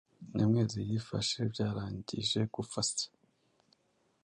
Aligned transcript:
Nyamwezi 0.35 0.77
yifashe 0.89 1.39
byarangije 1.53 2.39
gupfa 2.53 2.81
se 2.91 3.05